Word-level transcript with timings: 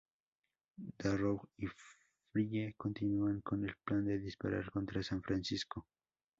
Darrow 0.97 1.47
y 1.59 1.67
Frye 2.31 2.73
continúan 2.75 3.41
con 3.41 3.63
el 3.69 3.75
plan 3.85 4.03
de 4.03 4.17
disparar 4.17 4.71
contra 4.71 5.03
San 5.03 5.21
Francisco. 5.21 5.85